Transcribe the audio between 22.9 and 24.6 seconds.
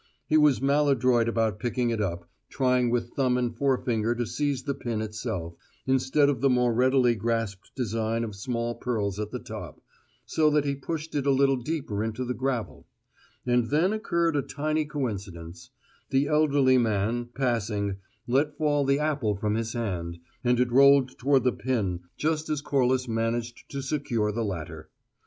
managed to secure the